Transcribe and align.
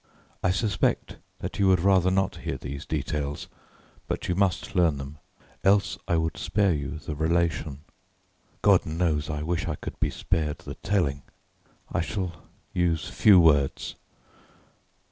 I 0.41 0.49
suspect 0.49 1.17
that 1.41 1.59
you 1.59 1.67
would 1.67 1.79
rather 1.79 2.09
not 2.09 2.37
hear 2.37 2.57
these 2.57 2.87
details, 2.87 3.47
but 4.07 4.27
you 4.27 4.33
must 4.33 4.73
learn 4.73 4.97
them, 4.97 5.19
else 5.63 5.95
I 6.07 6.17
would 6.17 6.37
spare 6.37 6.73
you 6.73 6.97
the 6.97 7.13
relation. 7.13 7.81
God 8.63 8.83
knows 8.83 9.29
I 9.29 9.43
wish 9.43 9.67
I 9.67 9.75
could 9.75 9.99
be 9.99 10.09
spared 10.09 10.57
the 10.57 10.73
telling. 10.73 11.21
I 11.91 12.01
shall 12.01 12.33
use 12.73 13.09
few 13.09 13.39
words. 13.39 13.93